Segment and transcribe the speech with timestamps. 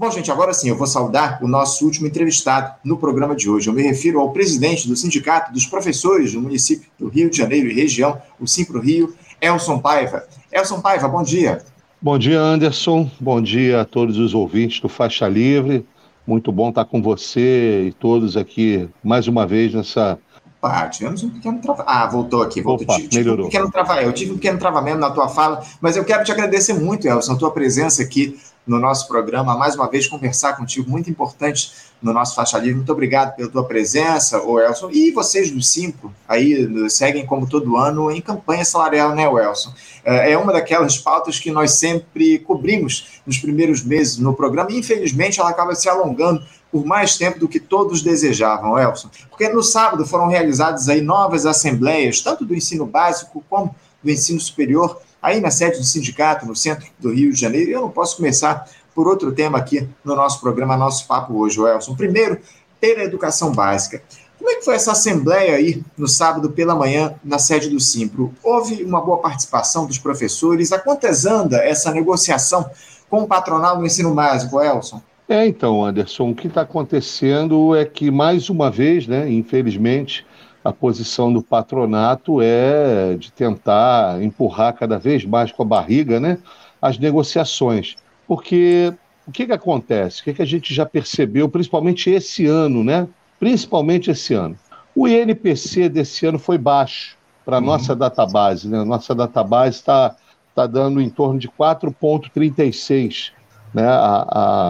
[0.00, 3.68] Bom, gente, agora sim, eu vou saudar o nosso último entrevistado no programa de hoje.
[3.68, 7.68] Eu me refiro ao presidente do Sindicato dos Professores do município do Rio de Janeiro
[7.68, 10.22] e região, o Simpro Rio, Elson Paiva.
[10.52, 11.64] Elson Paiva, bom dia.
[12.00, 13.10] Bom dia, Anderson.
[13.18, 15.84] Bom dia a todos os ouvintes do Faixa Livre.
[16.24, 20.16] Muito bom estar com você e todos aqui mais uma vez nessa
[20.60, 21.90] Opa, tivemos um pequeno travamento.
[21.90, 22.84] Ah, voltou aqui, voltou.
[22.84, 24.08] Opa, tive, tive um pequeno travamento.
[24.08, 27.32] Eu tive um pequeno travamento na tua fala, mas eu quero te agradecer muito, Elson,
[27.32, 28.38] a tua presença aqui
[28.68, 32.76] no nosso programa, mais uma vez conversar contigo, muito importante no nosso Faixa Livre.
[32.76, 34.90] Muito obrigado pela tua presença, o Elson.
[34.92, 39.72] E vocês do Cinco aí seguem, como todo ano, em campanha salarial, né, Elson?
[40.04, 44.78] É, é uma daquelas pautas que nós sempre cobrimos nos primeiros meses no programa, e
[44.78, 49.08] infelizmente ela acaba se alongando por mais tempo do que todos desejavam, Elson.
[49.30, 54.38] Porque no sábado foram realizadas aí novas assembleias, tanto do ensino básico como do ensino
[54.38, 57.70] superior, aí na sede do sindicato, no centro do Rio de Janeiro.
[57.70, 61.94] Eu não posso começar por outro tema aqui no nosso programa, nosso papo hoje, Elson.
[61.94, 62.40] Primeiro,
[62.80, 64.02] pela educação básica.
[64.38, 68.32] Como é que foi essa assembleia aí no sábado pela manhã na sede do Simpro?
[68.42, 70.72] Houve uma boa participação dos professores?
[70.72, 72.70] A quantas anda essa negociação
[73.10, 75.02] com o patronal do ensino básico, Elson?
[75.28, 80.24] É, então, Anderson, o que está acontecendo é que, mais uma vez, né, infelizmente,
[80.68, 86.38] a posição do patronato é de tentar empurrar cada vez mais com a barriga né,
[86.80, 87.96] as negociações.
[88.26, 88.92] Porque
[89.26, 90.20] o que, que acontece?
[90.20, 93.08] O que, que a gente já percebeu, principalmente esse ano, né?
[93.40, 94.56] Principalmente esse ano.
[94.94, 97.66] O INPC desse ano foi baixo para a uhum.
[97.66, 98.68] nossa database.
[98.68, 98.78] Né?
[98.78, 100.16] A nossa database está
[100.54, 103.32] tá dando em torno de 4,36,
[103.72, 103.86] né?
[103.86, 104.26] A,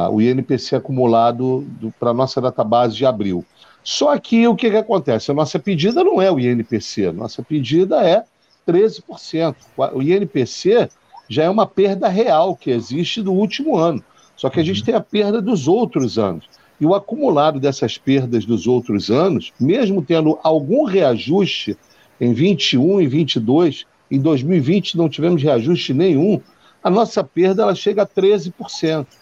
[0.06, 1.66] a, o INPC acumulado
[1.98, 3.44] para a nossa database de abril.
[3.91, 5.31] Só que o que, que acontece?
[5.31, 8.22] A nossa pedida não é o INPC, a nossa pedida é
[8.70, 9.56] 13%.
[9.94, 10.91] O INPC
[11.27, 14.05] já é uma perda real que existe do último ano.
[14.36, 14.84] Só que a gente uhum.
[14.84, 16.44] tem a perda dos outros anos.
[16.78, 21.75] E o acumulado dessas perdas dos outros anos, mesmo tendo algum reajuste
[22.20, 26.43] em 21 e 22, em 2020 não tivemos reajuste nenhum,
[26.84, 29.06] a nossa perda ela chega a 13%.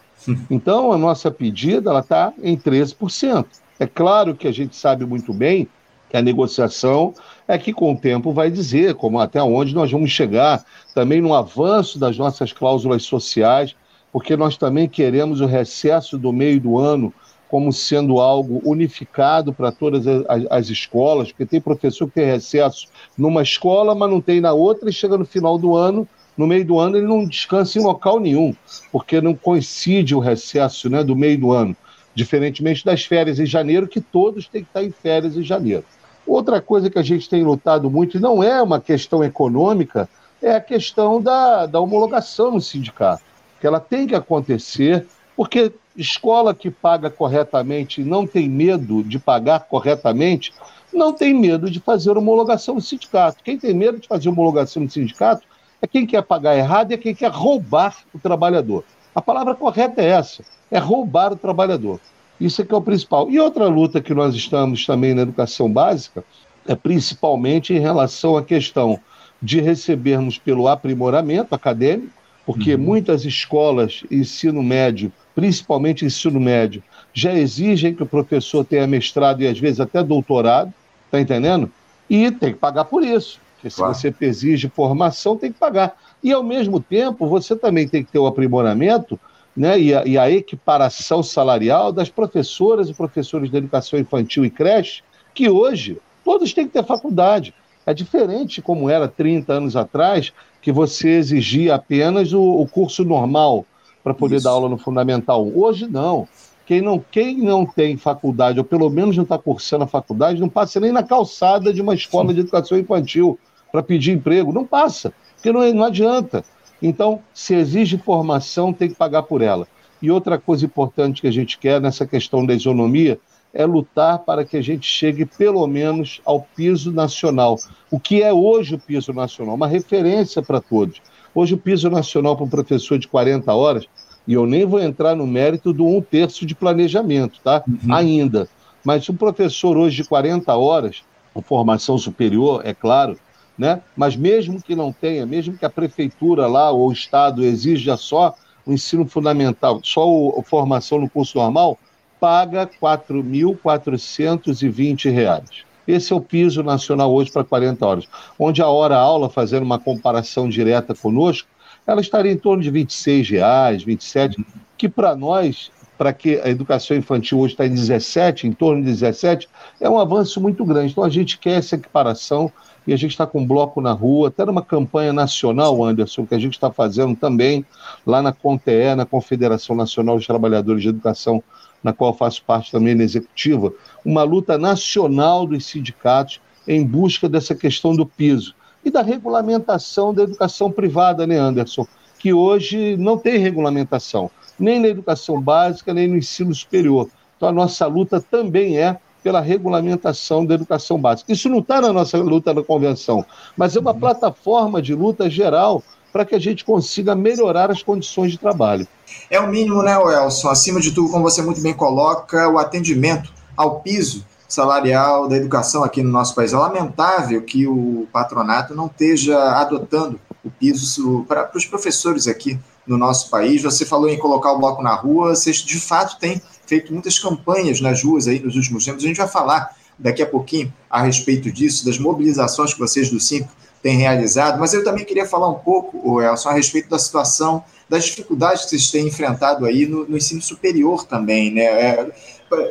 [0.50, 3.46] Então, a nossa pedida está em 13%.
[3.78, 5.68] É claro que a gente sabe muito bem
[6.08, 7.12] que a negociação
[7.46, 10.64] é que com o tempo vai dizer como até onde nós vamos chegar,
[10.94, 13.74] também no avanço das nossas cláusulas sociais,
[14.12, 17.12] porque nós também queremos o recesso do meio do ano
[17.48, 22.88] como sendo algo unificado para todas as, as, escolas, porque tem professor que tem recesso
[23.16, 26.64] numa escola, mas não tem na outra, e chega no final do ano, no meio
[26.64, 28.54] do ano, ele não descansa em local nenhum,
[28.90, 31.76] porque não coincide o recesso né, do meio do ano
[32.16, 35.84] diferentemente das férias em janeiro, que todos têm que estar em férias em janeiro.
[36.26, 40.08] Outra coisa que a gente tem lutado muito, e não é uma questão econômica,
[40.40, 43.22] é a questão da, da homologação no sindicato,
[43.60, 45.06] que ela tem que acontecer,
[45.36, 50.54] porque escola que paga corretamente e não tem medo de pagar corretamente,
[50.94, 53.44] não tem medo de fazer homologação no sindicato.
[53.44, 55.46] Quem tem medo de fazer homologação no sindicato
[55.82, 58.84] é quem quer pagar errado e é quem quer roubar o trabalhador.
[59.14, 62.00] A palavra correta é essa é roubar o trabalhador.
[62.40, 63.30] Isso é que é o principal.
[63.30, 66.24] E outra luta que nós estamos também na educação básica
[66.66, 68.98] é principalmente em relação à questão
[69.40, 72.12] de recebermos pelo aprimoramento acadêmico,
[72.44, 72.80] porque uhum.
[72.80, 79.48] muitas escolas, ensino médio, principalmente ensino médio, já exigem que o professor tenha mestrado e
[79.48, 80.72] às vezes até doutorado,
[81.10, 81.70] tá entendendo?
[82.08, 83.40] E tem que pagar por isso.
[83.54, 83.94] Porque claro.
[83.94, 85.96] se você exige formação, tem que pagar.
[86.22, 89.18] E ao mesmo tempo, você também tem que ter o aprimoramento
[89.56, 94.50] né, e, a, e a equiparação salarial das professoras e professores de educação infantil e
[94.50, 95.02] creche,
[95.34, 97.54] que hoje todos têm que ter faculdade.
[97.86, 103.64] É diferente como era 30 anos atrás, que você exigia apenas o, o curso normal
[104.02, 104.44] para poder Isso.
[104.44, 105.48] dar aula no Fundamental.
[105.54, 106.28] Hoje não.
[106.66, 110.48] Quem não, quem não tem faculdade, ou pelo menos não está cursando a faculdade, não
[110.48, 113.38] passa nem na calçada de uma escola de educação infantil
[113.70, 114.52] para pedir emprego.
[114.52, 116.44] Não passa, porque não, não adianta.
[116.82, 119.66] Então, se exige formação, tem que pagar por ela.
[120.00, 123.18] E outra coisa importante que a gente quer nessa questão da isonomia
[123.52, 127.56] é lutar para que a gente chegue pelo menos ao piso nacional.
[127.90, 129.54] O que é hoje o piso nacional?
[129.54, 131.00] Uma referência para todos.
[131.34, 133.86] Hoje o piso nacional para um professor de 40 horas,
[134.26, 137.62] e eu nem vou entrar no mérito do um terço de planejamento, tá?
[137.66, 137.94] Uhum.
[137.94, 138.48] Ainda.
[138.84, 141.02] Mas um professor hoje de 40 horas,
[141.32, 143.18] com formação superior, é claro,
[143.58, 143.80] né?
[143.96, 148.34] Mas mesmo que não tenha, mesmo que a prefeitura lá ou o estado exija só
[148.64, 150.04] o ensino fundamental, só
[150.38, 151.78] a formação no curso normal,
[152.18, 155.64] paga R$ 4.420.
[155.86, 158.08] Esse é o piso nacional hoje para 40 horas.
[158.38, 161.48] Onde a hora-aula, fazendo uma comparação direta conosco,
[161.86, 164.44] ela estaria em torno de 26 reais, 27,
[164.76, 168.88] que para nós para que a educação infantil hoje está em 17, em torno de
[168.88, 169.48] 17,
[169.80, 170.92] é um avanço muito grande.
[170.92, 172.52] Então a gente quer essa equiparação
[172.86, 176.34] e a gente está com um bloco na rua, até numa campanha nacional, Anderson, que
[176.34, 177.66] a gente está fazendo também
[178.06, 181.42] lá na CONTE, na Confederação Nacional dos Trabalhadores de Educação,
[181.82, 183.72] na qual faço parte também na executiva,
[184.04, 188.54] uma luta nacional dos sindicatos em busca dessa questão do piso
[188.84, 191.86] e da regulamentação da educação privada, né, Anderson?
[192.18, 197.08] Que hoje não tem regulamentação, nem na educação básica, nem no ensino superior.
[197.36, 201.32] Então, a nossa luta também é pela regulamentação da educação básica.
[201.32, 203.24] Isso não está na nossa luta na convenção,
[203.56, 203.98] mas é uma uhum.
[203.98, 205.82] plataforma de luta geral
[206.12, 208.86] para que a gente consiga melhorar as condições de trabalho.
[209.28, 210.48] É o mínimo, né, Elson?
[210.48, 215.82] Acima de tudo, como você muito bem coloca, o atendimento ao piso salarial da educação
[215.82, 216.52] aqui no nosso país.
[216.52, 222.96] É lamentável que o patronato não esteja adotando o piso para os professores aqui no
[222.96, 223.62] nosso país.
[223.62, 227.80] Você falou em colocar o bloco na rua, vocês de fato têm feito muitas campanhas
[227.80, 229.04] nas ruas aí nos últimos tempos.
[229.04, 233.18] A gente vai falar daqui a pouquinho a respeito disso, das mobilizações que vocês do
[233.18, 233.48] Cinco
[233.82, 238.04] têm realizado, mas eu também queria falar um pouco, Elson, a respeito da situação, das
[238.04, 241.62] dificuldades que vocês têm enfrentado aí no, no ensino superior também, né?
[241.62, 242.10] É,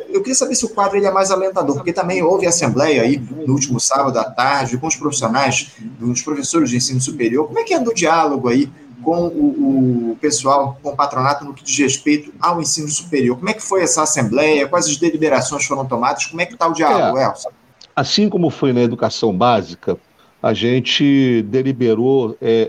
[0.08, 3.18] eu queria saber se o quadro ele é mais alentador, porque também houve assembleia aí
[3.18, 7.46] no último sábado à tarde com os profissionais, dos professores de ensino superior.
[7.46, 8.70] Como é que anda o diálogo aí
[9.06, 13.36] com o, o, pessoal, com o patronato no que diz respeito ao ensino superior?
[13.36, 14.66] Como é que foi essa assembleia?
[14.66, 16.26] Quais as deliberações foram tomadas?
[16.26, 17.50] Como é que está o diálogo, é, Elson?
[17.94, 19.96] Assim como foi na educação básica,
[20.42, 22.68] a gente deliberou é,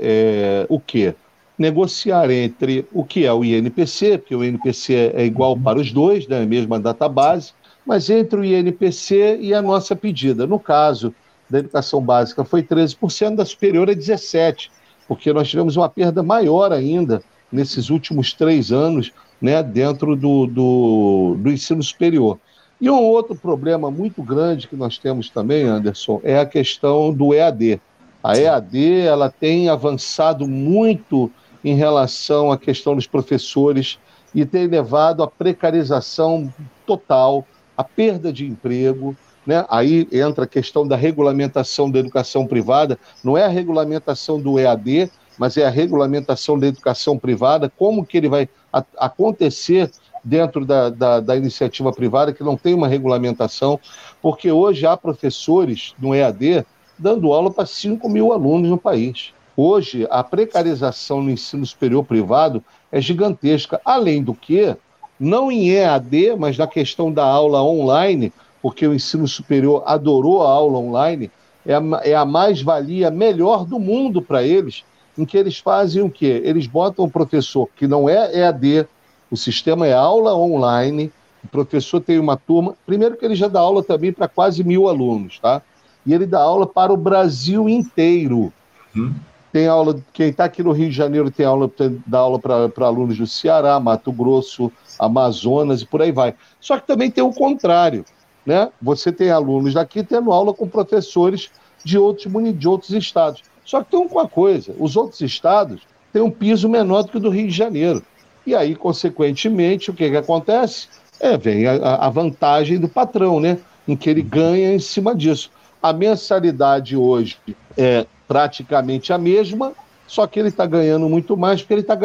[0.62, 1.16] é, o quê?
[1.57, 6.28] negociar entre o que é o INPC, porque o INPC é igual para os dois,
[6.28, 7.51] né, a mesma database,
[7.84, 10.45] mas entre o INPC e a nossa pedida.
[10.45, 11.16] No caso
[11.50, 14.69] da educação básica foi 13%, da superior é 17%,
[15.07, 17.21] porque nós tivemos uma perda maior ainda
[17.51, 19.12] nesses últimos três anos
[19.42, 22.39] né, dentro do, do, do ensino superior.
[22.80, 27.33] E um outro problema muito grande que nós temos também, Anderson, é a questão do
[27.33, 27.81] EAD.
[28.24, 31.31] A EAD ela tem avançado muito
[31.63, 33.98] em relação à questão dos professores
[34.33, 36.53] e tem levado à precarização
[36.86, 37.45] total,
[37.75, 39.15] à perda de emprego.
[39.47, 39.65] Né?
[39.69, 45.09] Aí entra a questão da regulamentação da educação privada, não é a regulamentação do EAD,
[45.39, 48.49] mas é a regulamentação da educação privada, como que ele vai
[48.97, 49.89] acontecer
[50.21, 53.79] dentro da, da, da, iniciativa privada, que não tem uma regulamentação,
[54.21, 56.65] porque hoje há professores no EAD
[57.00, 59.31] dando aula para 5 mil alunos no país.
[59.55, 62.61] Hoje, a precarização no ensino superior privado
[62.91, 63.79] é gigantesca.
[63.85, 64.75] Além do que,
[65.19, 68.33] não em EAD, mas na questão da aula online,
[68.67, 71.31] porque o ensino superior adorou a aula online,
[71.65, 74.83] é a, é a mais-valia melhor do mundo para eles,
[75.17, 76.41] em que eles fazem o quê?
[76.43, 78.85] Eles botam o professor que não é EAD,
[79.31, 81.09] o sistema é aula online,
[81.41, 84.89] o professor tem uma turma, primeiro que ele já dá aula também para quase mil
[84.89, 85.61] alunos, tá?
[86.05, 88.51] E ele dá aula para o Brasil inteiro.
[88.93, 89.13] Hum
[89.57, 92.85] tem aula, quem está aqui no Rio de Janeiro tem aula, tem, dá aula para
[92.85, 96.35] alunos do Ceará, Mato Grosso, Amazonas e por aí vai.
[96.59, 98.05] Só que também tem o contrário,
[98.47, 98.69] né?
[98.81, 101.51] Você tem alunos daqui tendo aula com professores
[101.83, 103.44] de outros, de outros estados.
[103.65, 105.81] Só que tem uma coisa, os outros estados
[106.13, 108.01] têm um piso menor do que o do Rio de Janeiro.
[108.45, 110.88] E aí, consequentemente, o que, que acontece?
[111.19, 113.60] É, vem a, a vantagem do patrão, né?
[113.86, 115.51] Em que ele ganha em cima disso.
[115.83, 117.38] A mensalidade hoje
[117.77, 119.74] é praticamente a mesma,
[120.07, 121.98] só que ele está ganhando muito mais porque ele está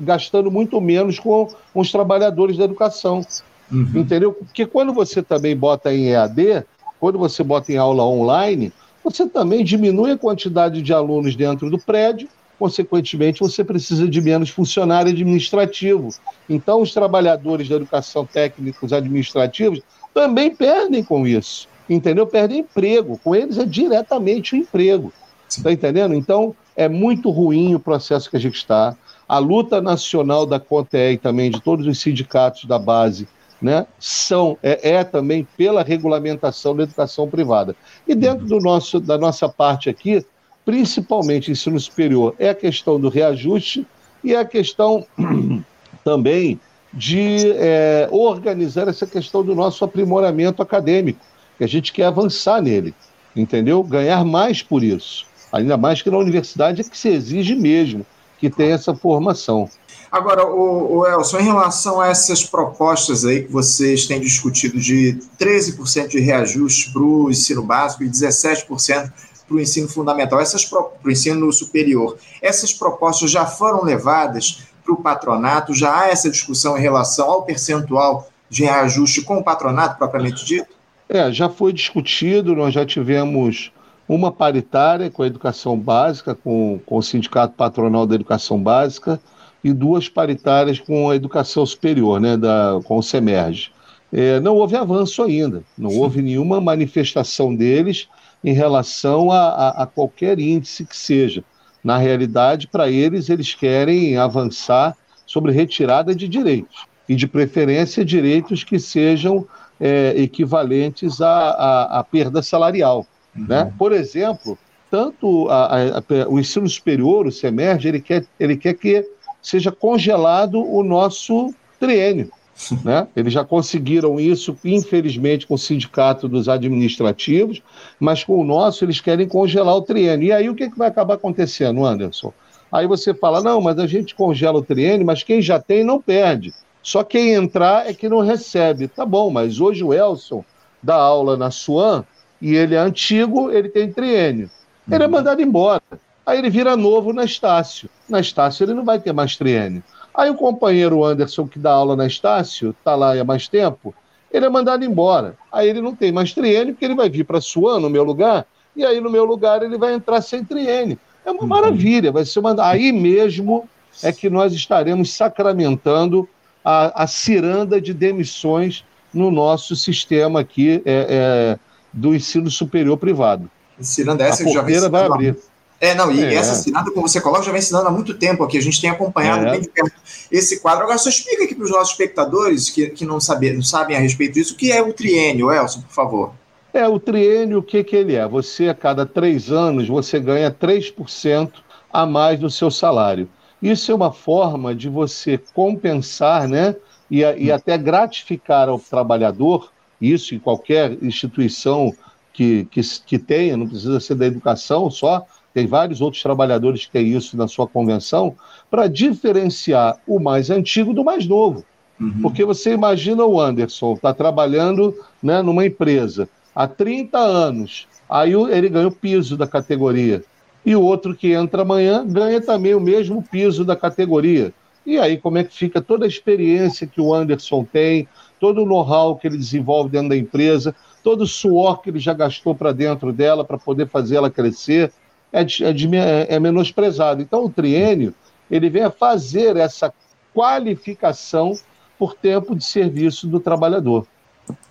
[0.00, 3.22] gastando muito menos com os trabalhadores da educação.
[3.70, 3.90] Uhum.
[3.94, 4.32] Entendeu?
[4.32, 6.64] Porque quando você também bota em EAD,
[7.00, 11.78] quando você bota em aula online, você também diminui a quantidade de alunos dentro do
[11.78, 16.08] prédio, consequentemente, você precisa de menos funcionário administrativo.
[16.48, 19.80] Então, os trabalhadores da educação técnicos administrativos
[20.14, 22.26] também perdem com isso, entendeu?
[22.26, 23.20] Perdem emprego.
[23.22, 25.12] Com eles é diretamente o emprego.
[25.48, 26.14] Está entendendo?
[26.14, 28.96] Então, é muito ruim o processo que a gente está.
[29.28, 33.28] A luta nacional da CONTE e também de todos os sindicatos da base
[33.60, 37.74] né, são, é, é, também pela regulamentação da educação privada.
[38.06, 40.24] E dentro do nosso, da nossa parte aqui,
[40.64, 43.86] principalmente ensino superior, é a questão do reajuste
[44.22, 45.06] e é a questão
[46.04, 46.60] também
[46.92, 51.20] de é, organizar essa questão do nosso aprimoramento acadêmico,
[51.58, 52.94] que a gente quer avançar nele,
[53.34, 53.82] entendeu?
[53.82, 55.26] Ganhar mais por isso.
[55.52, 58.04] Ainda mais que na universidade é que se exige mesmo
[58.38, 59.68] que tenha essa formação.
[60.10, 65.18] Agora, o, o Elson, em relação a essas propostas aí que vocês têm discutido de
[65.38, 69.12] 13% de reajuste para o ensino básico e 17%
[69.46, 74.94] para o ensino fundamental, essas para o ensino superior, essas propostas já foram levadas para
[74.94, 75.74] o patronato?
[75.74, 80.74] Já há essa discussão em relação ao percentual de reajuste com o patronato propriamente dito?
[81.08, 83.72] É, já foi discutido, nós já tivemos
[84.08, 89.20] uma paritária com a educação básica, com, com o Sindicato Patronal da Educação Básica,
[89.62, 93.72] e duas paritárias com a educação superior, né, da, com o SEMERGE.
[94.12, 98.08] É, não houve avanço ainda, não houve nenhuma manifestação deles
[98.44, 101.42] em relação a, a, a qualquer índice que seja.
[101.82, 104.96] Na realidade, para eles, eles querem avançar
[105.26, 109.46] sobre retirada de direitos, e de preferência direitos que sejam
[109.80, 113.06] é, equivalentes à, perda salarial.
[113.36, 113.46] Uhum.
[113.48, 113.72] Né?
[113.76, 114.56] Por exemplo,
[114.90, 119.04] tanto a, o ensino superior, o SEMERGE, ele quer, ele quer que
[119.46, 122.30] seja congelado o nosso triênio.
[122.82, 123.06] Né?
[123.14, 127.62] Eles já conseguiram isso, infelizmente, com o sindicato dos administrativos,
[128.00, 130.28] mas com o nosso eles querem congelar o triênio.
[130.28, 132.32] E aí o que, que vai acabar acontecendo, Anderson?
[132.72, 136.00] Aí você fala, não, mas a gente congela o triênio, mas quem já tem não
[136.00, 136.50] perde.
[136.82, 138.88] Só quem entrar é que não recebe.
[138.88, 140.42] Tá bom, mas hoje o Elson
[140.82, 142.06] dá aula na Suan
[142.40, 144.50] e ele é antigo, ele tem triênio.
[144.90, 145.12] Ele é uhum.
[145.12, 145.82] mandado embora.
[146.26, 147.88] Aí ele vira novo na Estácio.
[148.08, 149.82] Na Estácio ele não vai ter mais triênio.
[150.12, 153.94] Aí o companheiro Anderson, que dá aula na Estácio, está lá há mais tempo,
[154.32, 155.36] ele é mandado embora.
[155.52, 158.02] Aí ele não tem mais triênio, porque ele vai vir para a Suan, no meu
[158.02, 160.98] lugar, e aí no meu lugar ele vai entrar sem triênio.
[161.24, 161.48] É uma uhum.
[161.48, 162.54] maravilha, vai ser uma...
[162.66, 163.68] Aí mesmo
[164.02, 166.28] é que nós estaremos sacramentando
[166.64, 171.58] a, a ciranda de demissões no nosso sistema aqui é, é,
[171.92, 173.50] do ensino superior privado.
[173.80, 175.36] Ciranda essa a que já vai abrir.
[175.80, 176.34] É, não, e é.
[176.34, 178.56] essa assinada, como você coloca, já vem ensinando há muito tempo aqui.
[178.56, 179.50] A gente tem acompanhado é.
[179.52, 179.92] bem de perto
[180.30, 180.84] esse quadro.
[180.84, 184.00] Agora, só explica aqui para os nossos espectadores que, que não, saber, não sabem a
[184.00, 186.32] respeito disso, o que é o triênio, Elson, por favor.
[186.72, 188.26] É, o triênio, o que, que ele é?
[188.26, 191.52] Você, a cada três anos, você ganha 3%
[191.92, 193.28] a mais do seu salário.
[193.62, 196.76] Isso é uma forma de você compensar, né?
[197.10, 201.94] E, e até gratificar ao trabalhador, isso em qualquer instituição
[202.32, 205.24] que, que, que tenha, não precisa ser da educação só,
[205.56, 208.36] tem vários outros trabalhadores que têm isso na sua convenção,
[208.70, 211.64] para diferenciar o mais antigo do mais novo.
[211.98, 212.20] Uhum.
[212.20, 218.68] Porque você imagina o Anderson, está trabalhando né, numa empresa há 30 anos, aí ele
[218.68, 220.22] ganha o piso da categoria.
[220.62, 224.52] E o outro que entra amanhã ganha também o mesmo piso da categoria.
[224.84, 228.06] E aí, como é que fica toda a experiência que o Anderson tem,
[228.38, 232.12] todo o know-how que ele desenvolve dentro da empresa, todo o suor que ele já
[232.12, 234.92] gastou para dentro dela para poder fazer ela crescer
[235.32, 237.22] é, é, é menosprezado.
[237.22, 238.14] Então, o triênio
[238.50, 239.92] ele vem a fazer essa
[240.34, 241.58] qualificação
[241.98, 244.06] por tempo de serviço do trabalhador.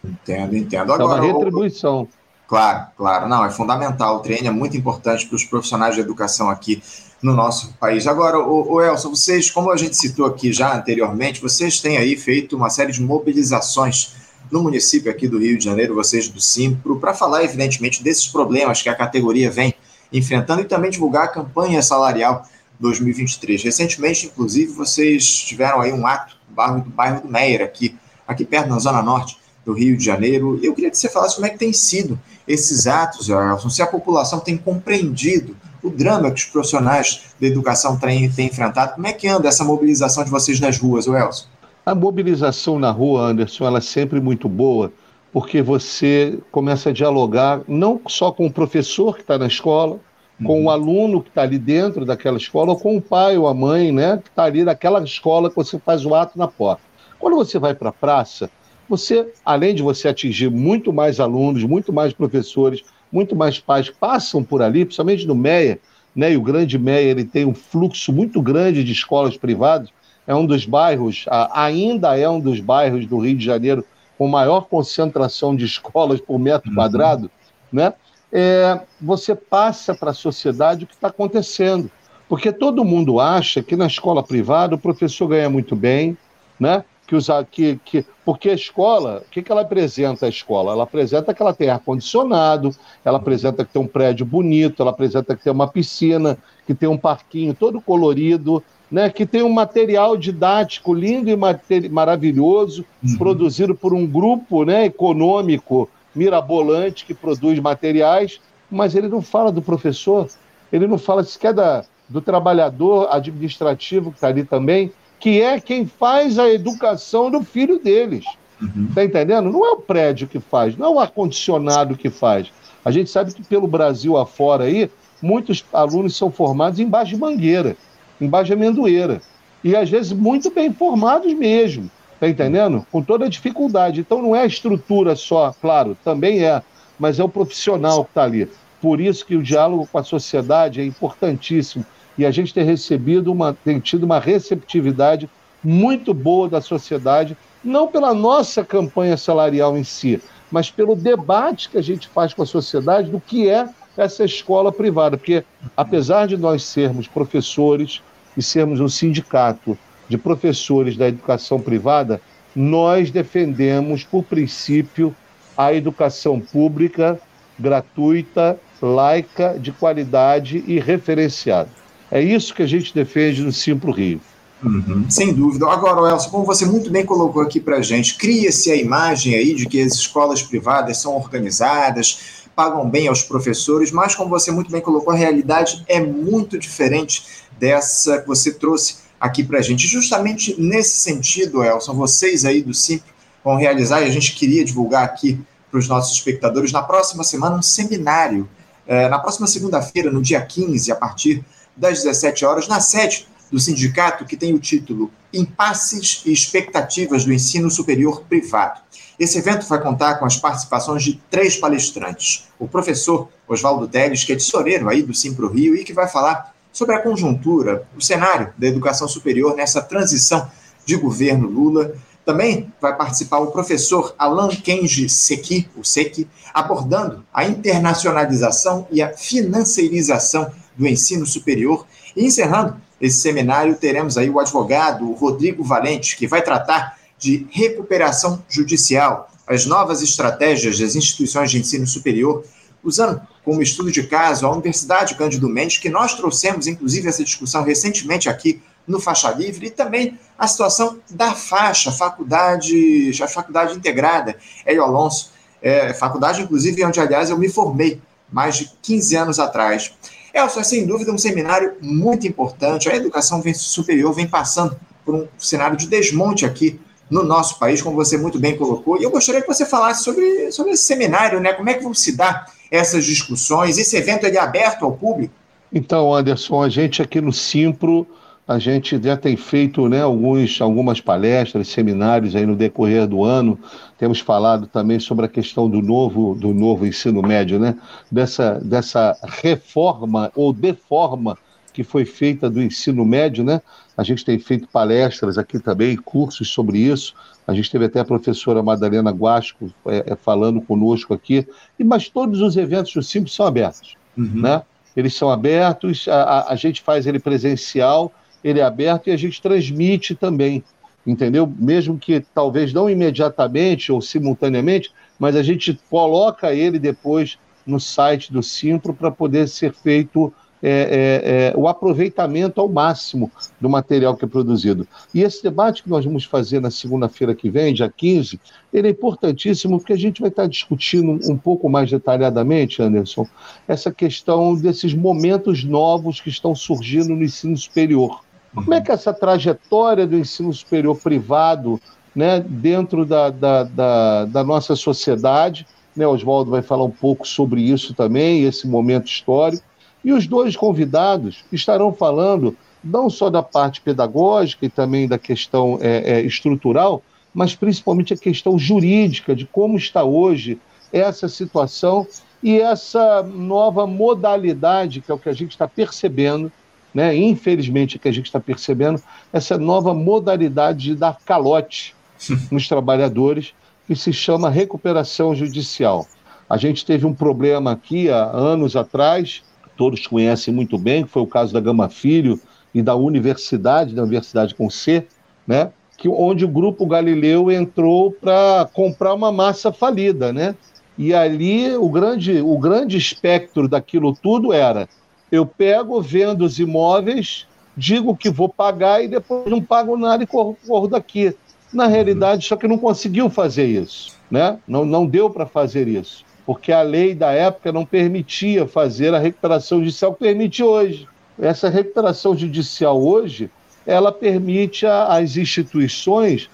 [0.04, 0.94] Entendo, entendo.
[0.94, 2.08] Agora, é uma retribuição.
[2.48, 3.28] Claro, claro.
[3.28, 4.18] Não, é fundamental.
[4.18, 6.82] O treino é muito importante para os profissionais de educação aqui
[7.22, 8.06] no nosso país.
[8.06, 12.16] Agora, o, o Elson, vocês, como a gente citou aqui já anteriormente, vocês têm aí
[12.16, 14.14] feito uma série de mobilizações
[14.52, 18.80] no município aqui do Rio de Janeiro, vocês do Simpro, para falar, evidentemente, desses problemas
[18.82, 19.74] que a categoria vem
[20.12, 22.48] enfrentando e também divulgar a campanha salarial
[22.80, 23.64] 2023.
[23.64, 27.98] Recentemente, inclusive, vocês tiveram aí um ato no bairro, do bairro do aqui,
[28.28, 30.60] aqui perto na Zona Norte do Rio de Janeiro.
[30.62, 33.88] Eu queria que você falasse como é que tem sido esses atos, Elson, se a
[33.88, 38.94] população tem compreendido o drama que os profissionais da educação têm, têm enfrentado.
[38.94, 41.46] Como é que anda essa mobilização de vocês nas ruas, Elson?
[41.86, 44.92] A mobilização na rua, Anderson, ela é sempre muito boa,
[45.36, 50.00] porque você começa a dialogar não só com o professor que está na escola,
[50.40, 50.48] uhum.
[50.48, 53.54] com o aluno que está ali dentro daquela escola, ou com o pai ou a
[53.54, 56.84] mãe, né, que está ali naquela escola que você faz o ato na porta.
[57.20, 58.50] Quando você vai para a praça,
[58.88, 63.98] você, além de você atingir muito mais alunos, muito mais professores, muito mais pais que
[63.98, 65.80] passam por ali, principalmente no MEIA,
[66.16, 69.90] né, e o Grande MEIA ele tem um fluxo muito grande de escolas privadas,
[70.26, 73.84] é um dos bairros, ainda é um dos bairros do Rio de Janeiro
[74.18, 76.76] com maior concentração de escolas por metro uhum.
[76.76, 77.30] quadrado,
[77.72, 77.94] né?
[78.32, 81.90] É, você passa para a sociedade o que está acontecendo.
[82.28, 86.18] Porque todo mundo acha que na escola privada o professor ganha muito bem,
[86.60, 86.84] né?
[87.08, 90.72] Que usar, que, que, porque a escola, o que, que ela apresenta a escola?
[90.72, 92.72] Ela apresenta que ela tem ar-condicionado,
[93.04, 96.90] ela apresenta que tem um prédio bonito, ela apresenta que tem uma piscina, que tem
[96.90, 98.64] um parquinho todo colorido,
[98.96, 103.18] né, que tem um material didático lindo e maravilhoso, uhum.
[103.18, 108.40] produzido por um grupo né, econômico mirabolante que produz materiais,
[108.72, 110.30] mas ele não fala do professor,
[110.72, 115.86] ele não fala sequer da, do trabalhador administrativo que está ali também, que é quem
[115.86, 118.24] faz a educação do filho deles.
[118.62, 118.88] Uhum.
[118.96, 119.52] Tá entendendo?
[119.52, 122.50] Não é o prédio que faz, não é o ar-condicionado que faz.
[122.86, 124.90] A gente sabe que pelo Brasil afora aí,
[125.22, 127.76] muitos alunos são formados embaixo de mangueira
[128.20, 129.22] embaixo de amendoeira.
[129.64, 132.86] e às vezes muito bem formados mesmo, tá entendendo?
[132.92, 134.00] Com toda a dificuldade.
[134.00, 136.62] Então não é a estrutura só, claro, também é,
[137.00, 138.48] mas é o profissional que está ali.
[138.80, 141.84] Por isso que o diálogo com a sociedade é importantíssimo
[142.18, 145.30] e a gente tem recebido uma, tem tido uma receptividade
[145.64, 151.78] muito boa da sociedade, não pela nossa campanha salarial em si, mas pelo debate que
[151.78, 155.18] a gente faz com a sociedade do que é essa escola privada.
[155.18, 155.44] Porque,
[155.76, 158.02] apesar de nós sermos professores
[158.36, 162.22] e sermos um sindicato de professores da educação privada,
[162.56, 165.16] nós defendemos, por princípio,
[165.58, 167.20] a educação pública,
[167.58, 171.70] gratuita, laica, de qualidade e referenciada.
[172.12, 174.22] É isso que a gente defende no Simpro Rio.
[174.64, 175.68] Uhum, sem dúvida.
[175.68, 179.54] Agora, Elson, como você muito bem colocou aqui para a gente, cria-se a imagem aí
[179.54, 184.72] de que as escolas privadas são organizadas, pagam bem aos professores, mas como você muito
[184.72, 187.26] bem colocou, a realidade é muito diferente
[187.60, 189.88] dessa que você trouxe aqui para a gente.
[189.88, 195.04] Justamente nesse sentido, Elson, vocês aí do Simpro vão realizar, e a gente queria divulgar
[195.04, 198.50] aqui para os nossos espectadores, na próxima semana, um seminário.
[198.88, 201.44] É, na próxima segunda-feira, no dia 15, a partir
[201.76, 207.34] das 17 horas, na sede do sindicato que tem o título Impasses e Expectativas do
[207.34, 208.82] Ensino Superior Privado.
[209.20, 212.48] Esse evento vai contar com as participações de três palestrantes.
[212.60, 216.54] O professor Oswaldo Teles, que é tesoureiro aí do Simpro Rio e que vai falar
[216.74, 220.52] sobre a conjuntura, o cenário da educação superior nessa transição
[220.86, 221.96] de governo Lula.
[222.26, 229.14] Também vai participar o professor Alan Kenji Seki, o Seki, abordando a internacionalização e a
[229.14, 231.86] financeirização do ensino superior.
[232.16, 238.44] E encerrando esse seminário, teremos aí o advogado Rodrigo Valente, que vai tratar de recuperação
[238.48, 242.44] judicial, as novas estratégias das instituições de ensino superior,
[242.84, 247.64] usando como estudo de caso a Universidade Cândido Mendes, que nós trouxemos, inclusive, essa discussão
[247.64, 254.38] recentemente aqui no Faixa Livre, e também a situação da faixa, faculdade, a faculdade integrada,
[254.64, 258.00] Hélio Alonso, é, faculdade, inclusive, onde, aliás, eu me formei
[258.32, 259.92] mais de 15 anos atrás.
[260.32, 262.88] Elson, é, sem dúvida, um seminário muito importante.
[262.88, 267.96] A educação superior vem passando por um cenário de desmonte aqui no nosso país, como
[267.96, 269.00] você muito bem colocou.
[269.00, 271.54] E eu gostaria que você falasse sobre, sobre esse seminário, né?
[271.54, 273.78] Como é que vão se dar essas discussões?
[273.78, 275.34] Esse evento é aberto ao público?
[275.72, 278.08] Então, Anderson, a gente aqui no Simpro,
[278.48, 283.60] a gente já tem feito né, alguns, algumas palestras, seminários aí no decorrer do ano.
[283.98, 287.76] Temos falado também sobre a questão do novo, do novo ensino médio, né?
[288.12, 291.38] Dessa, dessa reforma ou deforma
[291.76, 293.62] que foi feita do ensino médio, né?
[293.98, 297.14] A gente tem feito palestras aqui também, cursos sobre isso.
[297.46, 301.46] A gente teve até a professora Madalena Guasco é, é, falando conosco aqui.
[301.78, 304.42] E, mas todos os eventos do Simples são abertos, uhum.
[304.42, 304.64] né?
[304.96, 309.18] Eles são abertos, a, a, a gente faz ele presencial, ele é aberto e a
[309.18, 310.64] gente transmite também,
[311.06, 311.46] entendeu?
[311.60, 318.32] Mesmo que talvez não imediatamente ou simultaneamente, mas a gente coloca ele depois no site
[318.32, 320.34] do Simpro para poder ser feito
[320.68, 324.88] é, é, é, o aproveitamento ao máximo do material que é produzido.
[325.14, 328.40] E esse debate que nós vamos fazer na segunda-feira que vem, dia 15,
[328.74, 333.28] ele é importantíssimo porque a gente vai estar discutindo um pouco mais detalhadamente, Anderson,
[333.68, 338.24] essa questão desses momentos novos que estão surgindo no ensino superior.
[338.56, 341.80] Como é que essa trajetória do ensino superior privado,
[342.16, 347.62] né, dentro da, da, da, da nossa sociedade, né, Oswaldo vai falar um pouco sobre
[347.62, 349.64] isso também, esse momento histórico,
[350.06, 355.80] e os dois convidados estarão falando não só da parte pedagógica e também da questão
[355.82, 357.02] é, é, estrutural,
[357.34, 360.60] mas principalmente a questão jurídica de como está hoje
[360.94, 362.06] essa situação
[362.44, 366.52] e essa nova modalidade, que é o que a gente está percebendo,
[366.94, 367.16] né?
[367.16, 369.02] infelizmente, que a gente está percebendo,
[369.34, 371.96] essa nova modalidade de dar calote
[372.52, 373.54] nos trabalhadores,
[373.88, 376.08] que se chama recuperação judicial.
[376.48, 379.44] A gente teve um problema aqui há anos atrás,
[379.78, 382.40] todos conhecem muito bem, que foi o caso da Gama Filho
[382.74, 385.08] e da Universidade, da Universidade com C,
[385.48, 385.72] né?
[385.98, 390.34] que, onde o Grupo Galileu entrou para comprar uma massa falida.
[390.34, 390.56] Né?
[390.98, 394.90] E ali o grande, o grande espectro daquilo tudo era:
[395.32, 400.28] eu pego, vendo os imóveis, digo que vou pagar e depois não pago nada e
[400.28, 401.36] corro, corro daqui.
[401.74, 404.16] Na realidade, só que não conseguiu fazer isso.
[404.32, 404.58] Né?
[404.68, 409.20] Não, não deu para fazer isso porque a lei da época não permitia fazer a
[409.20, 411.08] recuperação judicial que permite hoje.
[411.40, 413.50] Essa recuperação judicial hoje,
[413.86, 416.50] ela permite às instituições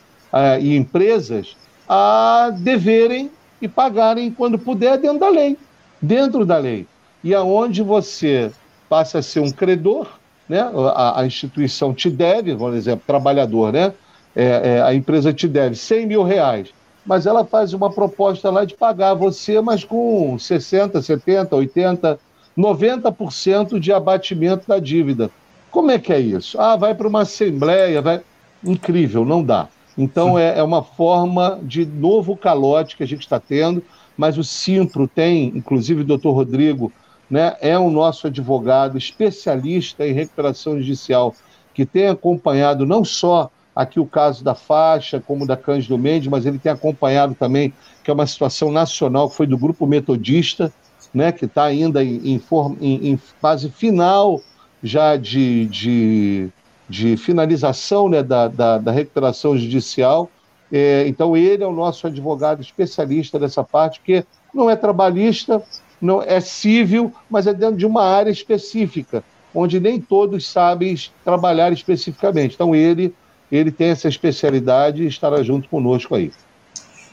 [0.62, 1.56] e empresas
[1.88, 3.30] a deverem
[3.62, 5.58] e pagarem quando puder dentro da lei,
[6.02, 6.88] dentro da lei.
[7.24, 8.52] E aonde você
[8.90, 10.08] passa a ser um credor,
[10.50, 10.70] né?
[10.96, 13.94] A, a instituição te deve, por exemplo, trabalhador, né?
[14.36, 16.70] É, é, a empresa te deve 100 mil reais,
[17.06, 22.20] mas ela faz uma proposta lá de pagar você, mas com 60, 70, 80,
[22.58, 25.32] 90% de abatimento da dívida.
[25.72, 26.60] Como é que é isso?
[26.60, 28.22] Ah, vai para uma assembleia, vai.
[28.64, 29.68] Incrível, não dá.
[29.98, 33.84] Então é, é uma forma de novo calote que a gente está tendo,
[34.16, 36.92] mas o Simpro tem, inclusive o doutor Rodrigo,
[37.30, 41.34] né, é o nosso advogado especialista em recuperação judicial,
[41.74, 46.46] que tem acompanhado não só aqui o caso da faixa, como da Cândido Mendes, mas
[46.46, 50.72] ele tem acompanhado também, que é uma situação nacional, que foi do grupo metodista,
[51.14, 52.40] né, que está ainda em,
[52.80, 54.42] em, em, fase final
[54.82, 56.50] já de, de,
[56.88, 60.30] de finalização né, da, da, da recuperação judicial.
[60.72, 65.62] É, então, ele é o nosso advogado especialista dessa parte, que não é trabalhista,
[66.02, 71.74] não é civil, mas é dentro de uma área específica, onde nem todos sabem trabalhar
[71.74, 72.56] especificamente.
[72.56, 73.14] Então, ele
[73.52, 76.32] ele tem essa especialidade e estará junto conosco aí.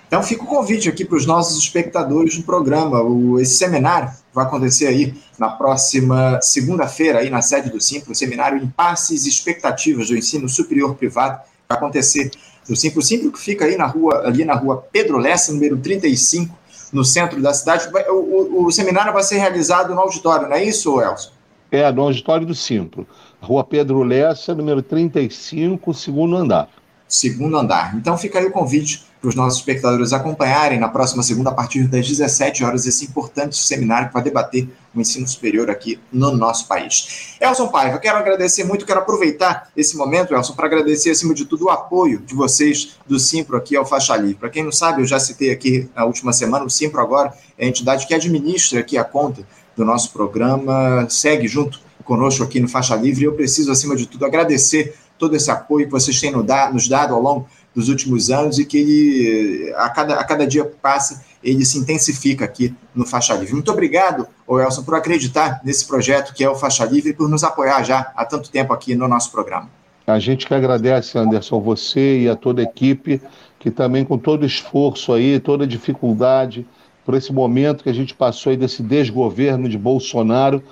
[0.06, 3.02] Então fica o convite aqui para os nossos espectadores do programa.
[3.02, 8.14] O, esse seminário vai acontecer aí na próxima segunda-feira, aí na sede do Simpro, o
[8.14, 12.30] seminário Impasses e Expectativas do Ensino Superior Privado, vai acontecer
[12.66, 13.00] no Simpro.
[13.00, 16.56] O Simpro que fica aí na rua, ali na rua Pedro Lessa, número 35,
[16.90, 17.88] no centro da cidade.
[18.08, 21.32] O, o, o seminário vai ser realizado no auditório, não é isso, Elson?
[21.70, 23.06] É, no auditório do Simpro.
[23.40, 26.68] Rua Pedro Lessa, número 35, segundo andar.
[27.06, 27.94] Segundo andar.
[27.96, 31.88] Então fica aí o convite para os nossos espectadores acompanharem na próxima segunda, a partir
[31.88, 36.68] das 17 horas, esse importante seminário que vai debater o ensino superior aqui no nosso
[36.68, 37.36] país.
[37.40, 41.66] Elson Paiva, quero agradecer muito, quero aproveitar esse momento, Elson, para agradecer, acima de tudo,
[41.66, 44.36] o apoio de vocês do Simpro aqui ao Faixa Livre.
[44.36, 47.64] Para quem não sabe, eu já citei aqui na última semana, o Simpro agora é
[47.64, 49.42] a entidade que administra aqui a conta
[49.76, 53.24] do nosso programa, segue junto conosco aqui no Faixa Livre.
[53.24, 57.20] Eu preciso, acima de tudo, agradecer todo esse apoio que vocês têm nos dado ao
[57.20, 61.66] longo dos últimos anos e que ele, a cada, a cada dia que passa, ele
[61.66, 63.52] se intensifica aqui no Faixa Livre.
[63.52, 67.44] Muito obrigado, Elson, por acreditar nesse projeto que é o Faixa Livre e por nos
[67.44, 69.68] apoiar já há tanto tempo aqui no nosso programa.
[70.06, 73.20] A gente que agradece, Anderson, você e a toda a equipe,
[73.58, 76.66] que também com todo esforço aí, toda dificuldade,
[77.04, 80.62] por esse momento que a gente passou aí desse desgoverno de Bolsonaro,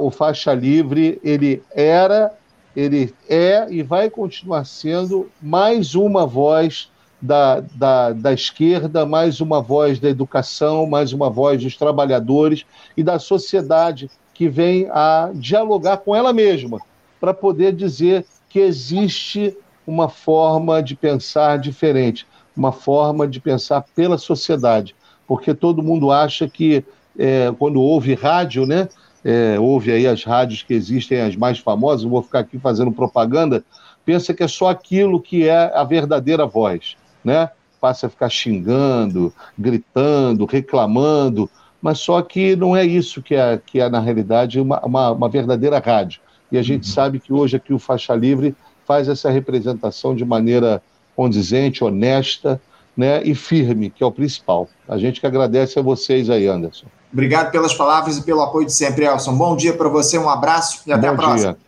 [0.00, 2.32] o faixa livre ele era,
[2.74, 9.62] ele é e vai continuar sendo mais uma voz da, da, da esquerda, mais uma
[9.62, 12.64] voz da educação, mais uma voz dos trabalhadores
[12.96, 16.80] e da sociedade que vem a dialogar com ela mesma
[17.20, 24.18] para poder dizer que existe uma forma de pensar diferente, uma forma de pensar pela
[24.18, 24.94] sociedade.
[25.26, 26.84] Porque todo mundo acha que
[27.18, 28.88] é, quando ouve rádio, né,
[29.28, 32.92] é, ouve aí as rádios que existem, as mais famosas, não vou ficar aqui fazendo
[32.92, 33.64] propaganda,
[34.04, 37.50] pensa que é só aquilo que é a verdadeira voz, né?
[37.80, 41.50] Passa a ficar xingando, gritando, reclamando,
[41.82, 45.28] mas só que não é isso que é, que é na realidade, uma, uma, uma
[45.28, 46.20] verdadeira rádio.
[46.52, 46.94] E a gente uhum.
[46.94, 48.54] sabe que hoje aqui o Faixa Livre
[48.86, 50.80] faz essa representação de maneira
[51.16, 52.60] condizente, honesta,
[52.96, 54.68] né, e firme, que é o principal.
[54.88, 56.86] A gente que agradece a vocês aí, Anderson.
[57.12, 59.36] Obrigado pelas palavras e pelo apoio de sempre, Elson.
[59.36, 61.52] Bom dia para você, um abraço e até Bom a próxima.
[61.52, 61.66] Dia.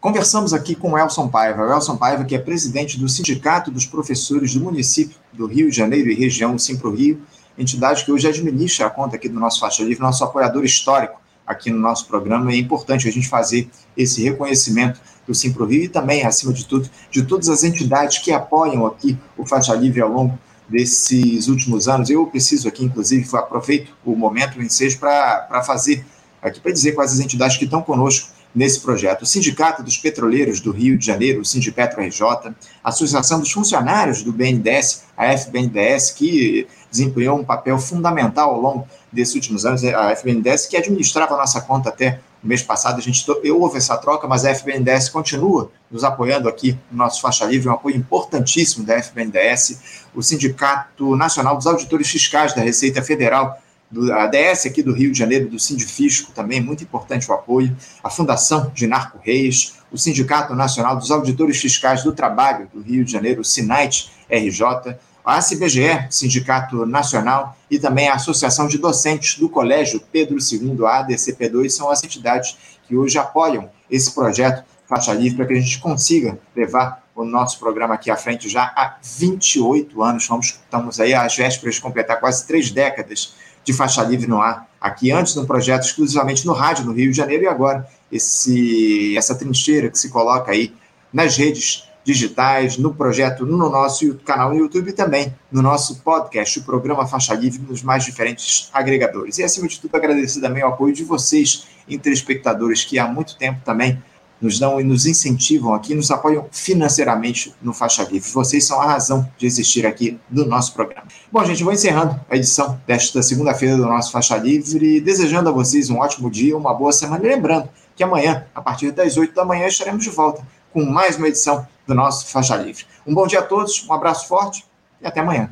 [0.00, 1.62] Conversamos aqui com o Elson Paiva.
[1.62, 5.76] O Elson Paiva, que é presidente do Sindicato dos Professores do município do Rio de
[5.76, 7.20] Janeiro e região Simpro Rio,
[7.58, 11.70] entidade que hoje administra a conta aqui do nosso Faixa Livre, nosso apoiador histórico aqui
[11.70, 12.52] no nosso programa.
[12.52, 16.88] É importante a gente fazer esse reconhecimento do Simpro Rio e também, acima de tudo,
[17.10, 22.10] de todas as entidades que apoiam aqui o Faixa Livre ao longo desses últimos anos.
[22.10, 26.04] Eu preciso aqui, inclusive, aproveito o momento, o ensejo, para fazer
[26.42, 29.22] aqui, para dizer quais as entidades que estão conosco nesse projeto.
[29.22, 34.22] O Sindicato dos Petroleiros do Rio de Janeiro, o Sindipetro RJ, a Associação dos Funcionários
[34.22, 40.16] do BNDES, a FBNDES, que desempenhou um papel fundamental ao longo desses últimos anos, a
[40.16, 44.44] FBNDES, que administrava a nossa conta até mês passado, a gente houve essa troca, mas
[44.44, 50.04] a FBNDES continua nos apoiando aqui no nosso Faixa Livre, um apoio importantíssimo da FBNDES,
[50.14, 55.18] o Sindicato Nacional dos Auditores Fiscais da Receita Federal, do, ADS aqui do Rio de
[55.18, 60.54] Janeiro, do Sindifisco, também muito importante o apoio, a Fundação de Narco Reis, o Sindicato
[60.54, 66.06] Nacional dos Auditores Fiscais do Trabalho do Rio de Janeiro, o SINAIT RJ, a ACBGE,
[66.08, 71.90] Sindicato Nacional, e também a Associação de Docentes do Colégio Pedro II, a ADCP2, são
[71.90, 77.04] as entidades que hoje apoiam esse projeto Faixa Livre para que a gente consiga levar
[77.12, 80.28] o nosso programa aqui à frente já há 28 anos.
[80.28, 83.34] Vamos, estamos aí às vésperas de completar quase três décadas
[83.64, 87.16] de faixa livre no ar, aqui antes no projeto exclusivamente no rádio no Rio de
[87.16, 90.72] Janeiro e agora esse, essa trincheira que se coloca aí
[91.12, 96.60] nas redes digitais, no projeto, no nosso canal no YouTube e também no nosso podcast,
[96.60, 99.38] o programa Faixa Livre, nos mais diferentes agregadores.
[99.38, 101.66] E, acima de tudo, agradecer também o apoio de vocês,
[102.00, 104.00] telespectadores, que há muito tempo também
[104.40, 108.30] nos dão e nos incentivam aqui, nos apoiam financeiramente no Faixa Livre.
[108.30, 111.08] Vocês são a razão de existir aqui no nosso programa.
[111.32, 115.90] Bom, gente, vou encerrando a edição desta segunda-feira do nosso Faixa Livre, desejando a vocês
[115.90, 119.44] um ótimo dia, uma boa semana e lembrando que amanhã, a partir das 8 da
[119.44, 122.84] manhã, estaremos de volta com mais uma edição do nosso Faixa Livre.
[123.06, 124.64] Um bom dia a todos, um abraço forte
[125.00, 125.50] e até amanhã.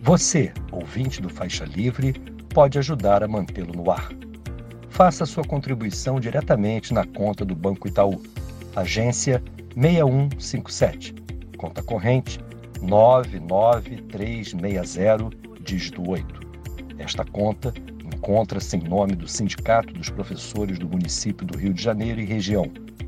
[0.00, 2.12] Você, ouvinte do Faixa Livre,
[2.54, 4.08] pode ajudar a mantê-lo no ar.
[4.88, 8.22] Faça sua contribuição diretamente na conta do Banco Itaú,
[8.74, 9.42] agência
[9.74, 11.14] 6157,
[11.58, 12.40] conta corrente
[12.80, 16.40] 99360, dígito 8.
[16.98, 17.74] Esta conta
[18.04, 22.70] encontra-se em nome do Sindicato dos Professores do Município do Rio de Janeiro e região,